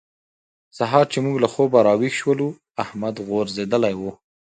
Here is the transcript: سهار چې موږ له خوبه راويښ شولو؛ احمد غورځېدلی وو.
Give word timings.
سهار 0.77 1.05
چې 1.11 1.17
موږ 1.25 1.35
له 1.43 1.47
خوبه 1.53 1.79
راويښ 1.87 2.13
شولو؛ 2.21 2.49
احمد 2.83 3.15
غورځېدلی 3.27 3.93
وو. 3.99 4.11